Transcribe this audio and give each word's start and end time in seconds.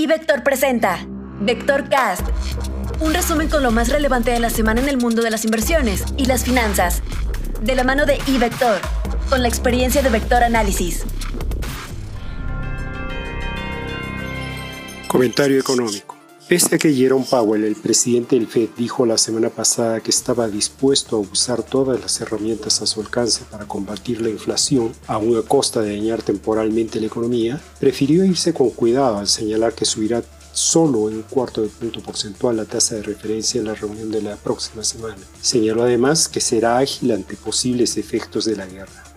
Y 0.00 0.06
Vector 0.06 0.42
presenta 0.42 1.06
Vector 1.40 1.90
Cast, 1.90 2.22
un 3.00 3.12
resumen 3.12 3.50
con 3.50 3.62
lo 3.62 3.70
más 3.70 3.90
relevante 3.90 4.30
de 4.30 4.40
la 4.40 4.48
semana 4.48 4.80
en 4.80 4.88
el 4.88 4.96
mundo 4.96 5.20
de 5.20 5.30
las 5.30 5.44
inversiones 5.44 6.04
y 6.16 6.24
las 6.24 6.44
finanzas, 6.44 7.02
de 7.60 7.74
la 7.74 7.84
mano 7.84 8.06
de 8.06 8.18
iVector, 8.26 8.80
con 9.28 9.42
la 9.42 9.48
experiencia 9.48 10.00
de 10.00 10.08
Vector 10.08 10.42
Análisis. 10.42 11.04
Comentario 15.06 15.60
económico. 15.60 16.09
Pese 16.50 16.74
a 16.74 16.78
que 16.78 16.92
Jerome 16.92 17.24
Powell, 17.30 17.62
el 17.62 17.76
presidente 17.76 18.34
del 18.34 18.48
Fed, 18.48 18.70
dijo 18.76 19.06
la 19.06 19.18
semana 19.18 19.50
pasada 19.50 20.00
que 20.00 20.10
estaba 20.10 20.48
dispuesto 20.48 21.14
a 21.14 21.20
usar 21.20 21.62
todas 21.62 22.00
las 22.00 22.20
herramientas 22.20 22.82
a 22.82 22.86
su 22.86 23.00
alcance 23.00 23.44
para 23.48 23.68
combatir 23.68 24.20
la 24.20 24.30
inflación, 24.30 24.90
aún 25.06 25.38
a 25.38 25.42
costa 25.42 25.80
de 25.80 25.96
dañar 25.96 26.22
temporalmente 26.22 26.98
la 26.98 27.06
economía, 27.06 27.60
prefirió 27.78 28.24
irse 28.24 28.52
con 28.52 28.70
cuidado 28.70 29.18
al 29.18 29.28
señalar 29.28 29.74
que 29.74 29.84
subirá 29.84 30.24
solo 30.50 31.08
en 31.08 31.18
un 31.18 31.22
cuarto 31.22 31.62
de 31.62 31.68
punto 31.68 32.00
porcentual 32.00 32.56
la 32.56 32.64
tasa 32.64 32.96
de 32.96 33.04
referencia 33.04 33.60
en 33.60 33.68
la 33.68 33.76
reunión 33.76 34.10
de 34.10 34.20
la 34.20 34.34
próxima 34.34 34.82
semana. 34.82 35.18
Señaló 35.40 35.84
además 35.84 36.28
que 36.28 36.40
será 36.40 36.78
ágil 36.78 37.12
ante 37.12 37.36
posibles 37.36 37.96
efectos 37.96 38.46
de 38.46 38.56
la 38.56 38.66
guerra. 38.66 39.09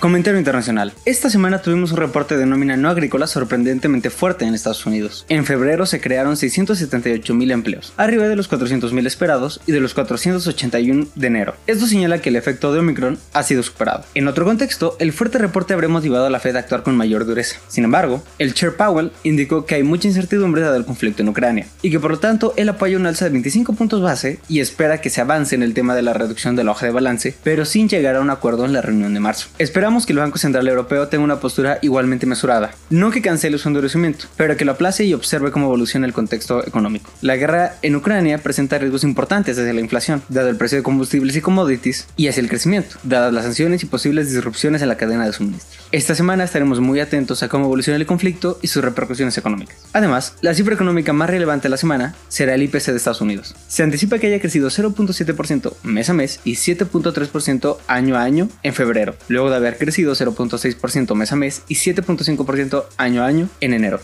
Comentario 0.00 0.38
internacional. 0.38 0.92
Esta 1.06 1.28
semana 1.28 1.60
tuvimos 1.60 1.90
un 1.90 1.96
reporte 1.96 2.36
de 2.36 2.46
nómina 2.46 2.76
no 2.76 2.88
agrícola 2.88 3.26
sorprendentemente 3.26 4.10
fuerte 4.10 4.44
en 4.44 4.54
Estados 4.54 4.86
Unidos. 4.86 5.26
En 5.28 5.44
febrero 5.44 5.86
se 5.86 6.00
crearon 6.00 6.36
678 6.36 7.34
mil 7.34 7.50
empleos, 7.50 7.92
arriba 7.96 8.28
de 8.28 8.36
los 8.36 8.46
400 8.46 8.92
mil 8.92 9.08
esperados 9.08 9.60
y 9.66 9.72
de 9.72 9.80
los 9.80 9.94
481 9.94 11.08
de 11.16 11.26
enero. 11.26 11.56
Esto 11.66 11.86
señala 11.86 12.20
que 12.20 12.28
el 12.28 12.36
efecto 12.36 12.72
de 12.72 12.78
Omicron 12.78 13.18
ha 13.32 13.42
sido 13.42 13.64
superado. 13.64 14.04
En 14.14 14.28
otro 14.28 14.44
contexto, 14.44 14.96
el 15.00 15.12
fuerte 15.12 15.38
reporte 15.38 15.74
habría 15.74 15.88
motivado 15.88 16.26
a 16.26 16.30
la 16.30 16.38
Fed 16.38 16.54
a 16.54 16.60
actuar 16.60 16.84
con 16.84 16.96
mayor 16.96 17.26
dureza. 17.26 17.58
Sin 17.66 17.82
embargo, 17.82 18.22
el 18.38 18.54
Chair 18.54 18.76
Powell 18.76 19.10
indicó 19.24 19.66
que 19.66 19.74
hay 19.74 19.82
mucha 19.82 20.06
incertidumbre 20.06 20.62
dado 20.62 20.76
el 20.76 20.84
conflicto 20.84 21.22
en 21.22 21.28
Ucrania 21.30 21.66
y 21.82 21.90
que 21.90 21.98
por 21.98 22.12
lo 22.12 22.20
tanto 22.20 22.54
él 22.56 22.68
apoya 22.68 22.96
un 22.96 23.06
alza 23.06 23.24
de 23.24 23.32
25 23.32 23.72
puntos 23.72 24.00
base 24.00 24.38
y 24.48 24.60
espera 24.60 25.00
que 25.00 25.10
se 25.10 25.22
avance 25.22 25.56
en 25.56 25.64
el 25.64 25.74
tema 25.74 25.96
de 25.96 26.02
la 26.02 26.12
reducción 26.12 26.54
de 26.54 26.62
la 26.62 26.70
hoja 26.70 26.86
de 26.86 26.92
balance, 26.92 27.34
pero 27.42 27.64
sin 27.64 27.88
llegar 27.88 28.14
a 28.14 28.20
un 28.20 28.30
acuerdo 28.30 28.64
en 28.64 28.72
la 28.72 28.80
reunión 28.80 29.12
de 29.12 29.18
marzo. 29.18 29.48
Espera 29.58 29.87
Esperamos 29.88 30.04
que 30.04 30.12
el 30.12 30.18
Banco 30.18 30.36
Central 30.36 30.68
Europeo 30.68 31.08
tenga 31.08 31.24
una 31.24 31.40
postura 31.40 31.78
igualmente 31.80 32.26
mesurada. 32.26 32.72
No 32.90 33.10
que 33.10 33.22
cancele 33.22 33.56
su 33.56 33.68
endurecimiento, 33.68 34.26
pero 34.36 34.54
que 34.54 34.66
lo 34.66 34.72
aplace 34.72 35.06
y 35.06 35.14
observe 35.14 35.50
cómo 35.50 35.64
evoluciona 35.64 36.06
el 36.06 36.12
contexto 36.12 36.62
económico. 36.66 37.10
La 37.22 37.36
guerra 37.36 37.76
en 37.80 37.96
Ucrania 37.96 38.36
presenta 38.36 38.76
riesgos 38.76 39.02
importantes 39.02 39.56
desde 39.56 39.72
la 39.72 39.80
inflación, 39.80 40.22
dado 40.28 40.50
el 40.50 40.56
precio 40.56 40.76
de 40.76 40.84
combustibles 40.84 41.36
y 41.36 41.40
commodities, 41.40 42.06
y 42.18 42.28
hacia 42.28 42.42
el 42.42 42.50
crecimiento, 42.50 42.96
dadas 43.02 43.32
las 43.32 43.44
sanciones 43.44 43.82
y 43.82 43.86
posibles 43.86 44.30
disrupciones 44.30 44.82
en 44.82 44.88
la 44.88 44.98
cadena 44.98 45.24
de 45.24 45.32
suministro. 45.32 45.80
Esta 45.90 46.14
semana 46.14 46.44
estaremos 46.44 46.80
muy 46.80 47.00
atentos 47.00 47.42
a 47.42 47.48
cómo 47.48 47.64
evoluciona 47.64 47.96
el 47.96 48.04
conflicto 48.04 48.58
y 48.60 48.66
sus 48.66 48.84
repercusiones 48.84 49.38
económicas. 49.38 49.78
Además, 49.94 50.34
la 50.42 50.52
cifra 50.52 50.74
económica 50.74 51.14
más 51.14 51.30
relevante 51.30 51.62
de 51.62 51.70
la 51.70 51.78
semana 51.78 52.14
será 52.28 52.54
el 52.54 52.62
IPC 52.62 52.88
de 52.88 52.96
Estados 52.98 53.22
Unidos. 53.22 53.54
Se 53.68 53.84
anticipa 53.84 54.18
que 54.18 54.26
haya 54.26 54.38
crecido 54.38 54.68
0.7% 54.68 55.72
mes 55.84 56.10
a 56.10 56.12
mes 56.12 56.40
y 56.44 56.56
7.3% 56.56 57.78
año 57.86 58.16
a 58.18 58.22
año 58.22 58.50
en 58.62 58.74
febrero, 58.74 59.16
luego 59.28 59.48
de 59.48 59.56
haber 59.56 59.77
crecido 59.78 60.12
0.6% 60.12 61.14
mes 61.14 61.32
a 61.32 61.36
mes 61.36 61.62
y 61.68 61.74
7.5% 61.74 62.84
año 62.96 63.22
a 63.22 63.26
año 63.26 63.48
en 63.60 63.74
enero. 63.74 64.00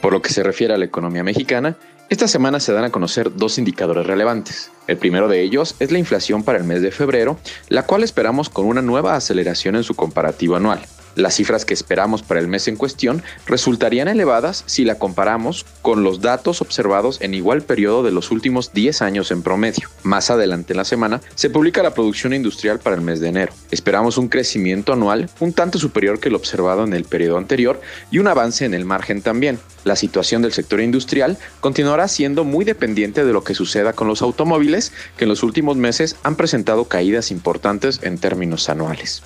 Por 0.00 0.12
lo 0.12 0.22
que 0.22 0.32
se 0.32 0.42
refiere 0.42 0.74
a 0.74 0.78
la 0.78 0.84
economía 0.84 1.24
mexicana, 1.24 1.76
esta 2.08 2.28
semana 2.28 2.60
se 2.60 2.72
dan 2.72 2.84
a 2.84 2.90
conocer 2.90 3.34
dos 3.34 3.58
indicadores 3.58 4.06
relevantes. 4.06 4.70
El 4.86 4.96
primero 4.96 5.26
de 5.26 5.42
ellos 5.42 5.74
es 5.80 5.90
la 5.90 5.98
inflación 5.98 6.44
para 6.44 6.58
el 6.58 6.64
mes 6.64 6.80
de 6.80 6.92
febrero, 6.92 7.38
la 7.68 7.84
cual 7.84 8.04
esperamos 8.04 8.48
con 8.48 8.66
una 8.66 8.82
nueva 8.82 9.16
aceleración 9.16 9.74
en 9.74 9.82
su 9.82 9.96
comparativo 9.96 10.54
anual. 10.54 10.86
Las 11.16 11.34
cifras 11.34 11.64
que 11.64 11.72
esperamos 11.72 12.22
para 12.22 12.40
el 12.40 12.46
mes 12.46 12.68
en 12.68 12.76
cuestión 12.76 13.22
resultarían 13.46 14.06
elevadas 14.06 14.64
si 14.66 14.84
la 14.84 14.96
comparamos 14.96 15.64
con 15.80 16.02
los 16.02 16.20
datos 16.20 16.60
observados 16.60 17.22
en 17.22 17.32
igual 17.32 17.62
periodo 17.62 18.02
de 18.02 18.12
los 18.12 18.30
últimos 18.30 18.74
10 18.74 19.00
años 19.00 19.30
en 19.30 19.40
promedio. 19.40 19.88
Más 20.02 20.30
adelante 20.30 20.74
en 20.74 20.76
la 20.76 20.84
semana 20.84 21.22
se 21.34 21.48
publica 21.48 21.82
la 21.82 21.94
producción 21.94 22.34
industrial 22.34 22.80
para 22.80 22.96
el 22.96 23.00
mes 23.00 23.20
de 23.20 23.28
enero. 23.28 23.54
Esperamos 23.70 24.18
un 24.18 24.28
crecimiento 24.28 24.92
anual 24.92 25.30
un 25.40 25.54
tanto 25.54 25.78
superior 25.78 26.20
que 26.20 26.28
el 26.28 26.34
observado 26.34 26.84
en 26.84 26.92
el 26.92 27.04
periodo 27.04 27.38
anterior 27.38 27.80
y 28.10 28.18
un 28.18 28.28
avance 28.28 28.66
en 28.66 28.74
el 28.74 28.84
margen 28.84 29.22
también. 29.22 29.58
La 29.84 29.96
situación 29.96 30.42
del 30.42 30.52
sector 30.52 30.82
industrial 30.82 31.38
continuará 31.60 32.08
siendo 32.08 32.44
muy 32.44 32.66
dependiente 32.66 33.24
de 33.24 33.32
lo 33.32 33.42
que 33.42 33.54
suceda 33.54 33.94
con 33.94 34.06
los 34.06 34.20
automóviles, 34.20 34.92
que 35.16 35.24
en 35.24 35.30
los 35.30 35.42
últimos 35.42 35.78
meses 35.78 36.16
han 36.24 36.36
presentado 36.36 36.84
caídas 36.84 37.30
importantes 37.30 38.00
en 38.02 38.18
términos 38.18 38.68
anuales. 38.68 39.22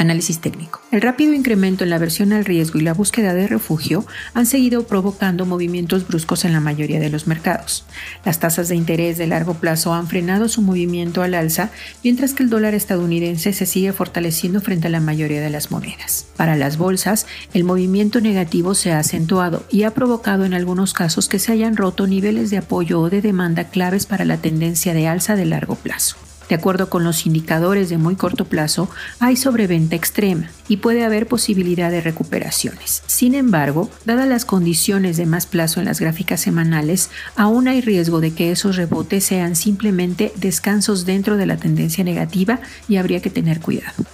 Análisis 0.00 0.40
técnico. 0.40 0.80
El 0.90 1.02
rápido 1.02 1.34
incremento 1.34 1.84
en 1.84 1.90
la 1.90 1.96
aversión 1.96 2.32
al 2.32 2.46
riesgo 2.46 2.78
y 2.78 2.82
la 2.82 2.94
búsqueda 2.94 3.34
de 3.34 3.46
refugio 3.46 4.06
han 4.32 4.46
seguido 4.46 4.86
provocando 4.86 5.44
movimientos 5.44 6.08
bruscos 6.08 6.46
en 6.46 6.54
la 6.54 6.60
mayoría 6.60 6.98
de 6.98 7.10
los 7.10 7.26
mercados. 7.26 7.84
Las 8.24 8.40
tasas 8.40 8.70
de 8.70 8.76
interés 8.76 9.18
de 9.18 9.26
largo 9.26 9.52
plazo 9.52 9.92
han 9.92 10.08
frenado 10.08 10.48
su 10.48 10.62
movimiento 10.62 11.20
al 11.20 11.34
alza, 11.34 11.68
mientras 12.02 12.32
que 12.32 12.42
el 12.42 12.48
dólar 12.48 12.72
estadounidense 12.72 13.52
se 13.52 13.66
sigue 13.66 13.92
fortaleciendo 13.92 14.62
frente 14.62 14.86
a 14.86 14.90
la 14.90 15.00
mayoría 15.00 15.42
de 15.42 15.50
las 15.50 15.70
monedas. 15.70 16.24
Para 16.34 16.56
las 16.56 16.78
bolsas, 16.78 17.26
el 17.52 17.64
movimiento 17.64 18.22
negativo 18.22 18.74
se 18.74 18.92
ha 18.92 19.00
acentuado 19.00 19.66
y 19.70 19.82
ha 19.82 19.90
provocado 19.90 20.46
en 20.46 20.54
algunos 20.54 20.94
casos 20.94 21.28
que 21.28 21.38
se 21.38 21.52
hayan 21.52 21.76
roto 21.76 22.06
niveles 22.06 22.48
de 22.48 22.56
apoyo 22.56 23.00
o 23.00 23.10
de 23.10 23.20
demanda 23.20 23.64
claves 23.64 24.06
para 24.06 24.24
la 24.24 24.38
tendencia 24.38 24.94
de 24.94 25.08
alza 25.08 25.36
de 25.36 25.44
largo 25.44 25.74
plazo. 25.74 26.16
De 26.50 26.56
acuerdo 26.56 26.90
con 26.90 27.04
los 27.04 27.26
indicadores 27.26 27.90
de 27.90 27.96
muy 27.96 28.16
corto 28.16 28.44
plazo, 28.44 28.90
hay 29.20 29.36
sobreventa 29.36 29.94
extrema 29.94 30.50
y 30.66 30.78
puede 30.78 31.04
haber 31.04 31.28
posibilidad 31.28 31.92
de 31.92 32.00
recuperaciones. 32.00 33.04
Sin 33.06 33.36
embargo, 33.36 33.88
dadas 34.04 34.26
las 34.26 34.44
condiciones 34.44 35.16
de 35.16 35.26
más 35.26 35.46
plazo 35.46 35.78
en 35.78 35.86
las 35.86 36.00
gráficas 36.00 36.40
semanales, 36.40 37.08
aún 37.36 37.68
hay 37.68 37.80
riesgo 37.80 38.20
de 38.20 38.34
que 38.34 38.50
esos 38.50 38.74
rebotes 38.74 39.22
sean 39.22 39.54
simplemente 39.54 40.32
descansos 40.34 41.06
dentro 41.06 41.36
de 41.36 41.46
la 41.46 41.56
tendencia 41.56 42.02
negativa 42.02 42.58
y 42.88 42.96
habría 42.96 43.22
que 43.22 43.30
tener 43.30 43.60
cuidado. 43.60 44.04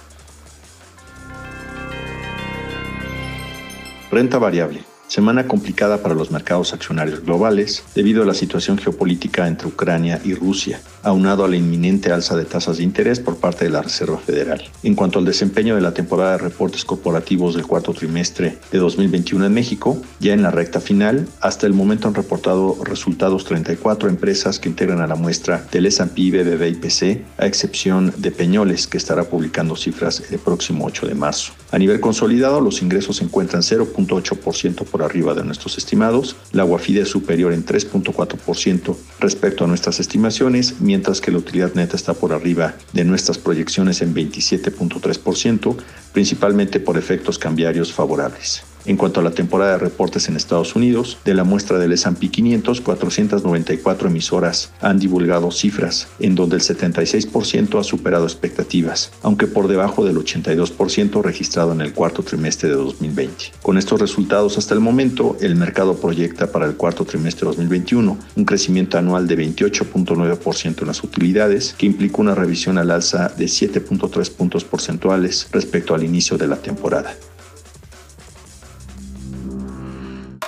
Renta 4.11 4.37
variable. 4.37 4.96
Semana 5.07 5.47
complicada 5.47 6.03
para 6.03 6.15
los 6.15 6.31
mercados 6.31 6.73
accionarios 6.73 7.23
globales 7.23 7.81
debido 7.95 8.23
a 8.23 8.25
la 8.25 8.33
situación 8.33 8.77
geopolítica 8.77 9.47
entre 9.47 9.69
Ucrania 9.69 10.19
y 10.25 10.33
Rusia, 10.33 10.81
aunado 11.01 11.45
a 11.45 11.47
la 11.47 11.55
inminente 11.55 12.11
alza 12.11 12.35
de 12.35 12.43
tasas 12.43 12.77
de 12.77 12.83
interés 12.83 13.21
por 13.21 13.37
parte 13.37 13.63
de 13.63 13.71
la 13.71 13.81
Reserva 13.81 14.17
Federal. 14.17 14.61
En 14.83 14.95
cuanto 14.95 15.19
al 15.19 15.25
desempeño 15.25 15.75
de 15.75 15.81
la 15.81 15.93
temporada 15.93 16.33
de 16.33 16.39
reportes 16.39 16.83
corporativos 16.83 17.55
del 17.55 17.65
cuarto 17.65 17.93
trimestre 17.93 18.57
de 18.69 18.77
2021 18.79 19.45
en 19.45 19.53
México, 19.53 19.97
ya 20.19 20.33
en 20.33 20.43
la 20.43 20.51
recta 20.51 20.81
final, 20.81 21.25
hasta 21.39 21.67
el 21.67 21.73
momento 21.73 22.09
han 22.09 22.13
reportado 22.13 22.77
resultados 22.83 23.45
34 23.45 24.09
empresas 24.09 24.59
que 24.59 24.67
integran 24.67 24.99
a 24.99 25.07
la 25.07 25.15
muestra 25.15 25.65
del 25.71 25.85
S&P 25.85 26.31
BBB 26.31 26.67
IPC, 26.67 27.23
a 27.37 27.45
excepción 27.45 28.13
de 28.17 28.31
Peñoles, 28.31 28.87
que 28.87 28.97
estará 28.97 29.23
publicando 29.23 29.77
cifras 29.77 30.21
el 30.29 30.39
próximo 30.39 30.85
8 30.85 31.07
de 31.07 31.15
marzo. 31.15 31.53
A 31.71 31.77
nivel 31.77 32.01
consolidado, 32.01 32.59
los 32.59 32.81
ingresos 32.81 33.17
se 33.17 33.23
encuentran 33.23 33.61
0.8% 33.61 34.85
por 34.97 35.05
arriba 35.05 35.35
de 35.35 35.43
nuestros 35.43 35.77
estimados, 35.77 36.35
la 36.53 36.63
Guafide 36.63 37.01
es 37.01 37.09
superior 37.09 37.53
en 37.53 37.63
3.4% 37.63 38.95
respecto 39.19 39.63
a 39.63 39.67
nuestras 39.67 39.99
estimaciones, 39.99 40.81
mientras 40.81 41.21
que 41.21 41.29
la 41.29 41.37
utilidad 41.37 41.75
neta 41.75 41.95
está 41.95 42.15
por 42.15 42.33
arriba 42.33 42.73
de 42.93 43.03
nuestras 43.03 43.37
proyecciones 43.37 44.01
en 44.01 44.15
27.3%, 44.15 45.75
principalmente 46.13 46.79
por 46.79 46.97
efectos 46.97 47.37
cambiarios 47.37 47.93
favorables. 47.93 48.63
En 48.87 48.95
cuanto 48.95 49.19
a 49.19 49.23
la 49.23 49.31
temporada 49.31 49.73
de 49.73 49.79
reportes 49.79 50.29
en 50.29 50.37
Estados 50.37 50.73
Unidos, 50.73 51.17
de 51.25 51.33
la 51.33 51.43
muestra 51.43 51.77
del 51.77 51.91
S&P 51.91 52.29
500, 52.29 52.79
494 52.79 54.07
emisoras 54.07 54.71
han 54.79 54.97
divulgado 54.97 55.51
cifras 55.51 56.07
en 56.19 56.35
donde 56.35 56.55
el 56.55 56.61
76% 56.61 57.77
ha 57.77 57.83
superado 57.83 58.23
expectativas, 58.23 59.11
aunque 59.23 59.45
por 59.45 59.67
debajo 59.67 60.05
del 60.05 60.15
82% 60.15 61.21
registrado 61.21 61.73
en 61.73 61.81
el 61.81 61.91
cuarto 61.91 62.23
trimestre 62.23 62.69
de 62.69 62.75
2020. 62.75 63.51
Con 63.61 63.77
estos 63.77 63.99
resultados 63.99 64.57
hasta 64.57 64.73
el 64.73 64.79
momento, 64.79 65.35
el 65.41 65.55
mercado 65.55 65.97
proyecta 65.97 66.49
para 66.53 66.65
el 66.65 66.75
cuarto 66.75 67.03
trimestre 67.03 67.41
de 67.41 67.57
2021 67.57 68.17
un 68.37 68.45
crecimiento 68.45 68.97
anual 68.97 69.27
de 69.27 69.37
28.9% 69.37 70.81
en 70.81 70.87
las 70.87 71.03
utilidades, 71.03 71.75
que 71.77 71.87
implica 71.87 72.21
una 72.21 72.35
revisión 72.35 72.77
al 72.77 72.91
alza 72.91 73.33
de 73.37 73.45
7.3 73.47 74.31
puntos 74.31 74.63
porcentuales 74.63 75.49
respecto 75.51 75.93
al 75.93 76.05
inicio 76.05 76.37
de 76.37 76.47
la 76.47 76.55
temporada. 76.55 77.13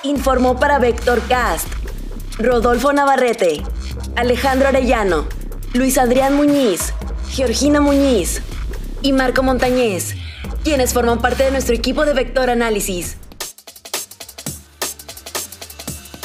Informó 0.03 0.57
para 0.57 0.79
Vector 0.79 1.21
Cast 1.27 1.67
Rodolfo 2.37 2.93
Navarrete, 2.93 3.61
Alejandro 4.15 4.69
Arellano, 4.69 5.27
Luis 5.73 5.97
Adrián 5.97 6.35
Muñiz, 6.35 6.93
Georgina 7.29 7.81
Muñiz 7.81 8.41
y 9.01 9.11
Marco 9.11 9.43
Montañez, 9.43 10.15
quienes 10.63 10.93
forman 10.93 11.19
parte 11.19 11.43
de 11.43 11.51
nuestro 11.51 11.75
equipo 11.75 12.05
de 12.05 12.13
Vector 12.13 12.49
Análisis. 12.49 13.17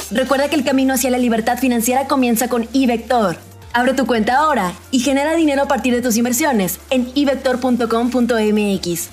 Recuerda 0.09 0.47
que 0.47 0.55
el 0.55 0.63
camino 0.63 0.93
hacia 0.93 1.09
la 1.09 1.17
libertad 1.17 1.57
financiera 1.57 2.07
comienza 2.07 2.47
con 2.47 2.69
iVector. 2.71 3.35
Abre 3.73 3.93
tu 3.93 4.05
cuenta 4.05 4.37
ahora 4.37 4.71
y 4.91 4.99
genera 4.99 5.35
dinero 5.35 5.63
a 5.63 5.67
partir 5.67 5.93
de 5.93 6.01
tus 6.01 6.15
inversiones 6.15 6.79
en 6.91 7.11
ivector.com.mx. 7.13 9.09